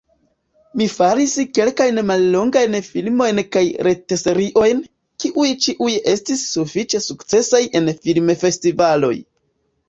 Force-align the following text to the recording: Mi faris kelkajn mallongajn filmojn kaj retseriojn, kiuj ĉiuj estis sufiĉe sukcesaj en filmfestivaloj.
Mi 0.79 0.85
faris 0.91 1.33
kelkajn 1.57 1.99
mallongajn 2.11 2.77
filmojn 2.87 3.41
kaj 3.55 3.63
retseriojn, 3.89 4.81
kiuj 5.25 5.51
ĉiuj 5.67 5.91
estis 6.15 6.43
sufiĉe 6.55 7.03
sukcesaj 7.09 7.63
en 7.83 7.93
filmfestivaloj. 8.01 9.15